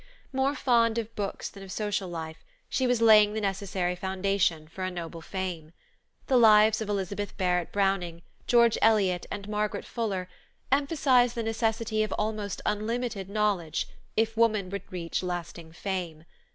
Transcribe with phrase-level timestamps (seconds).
[0.33, 4.83] More fond of books than of social life, she was laying the necessary foundation for
[4.83, 5.73] a noble fame.
[6.25, 10.27] The lives of Elizabeth Barrett Browning, George Eliot, and Margaret Fuller,
[10.71, 13.87] emphasize the necessity of almost unlimited knowledge,
[14.17, 16.25] if woman would reach lasting fame.